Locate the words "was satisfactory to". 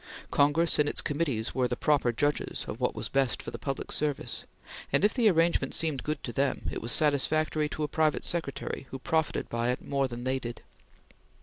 6.81-7.83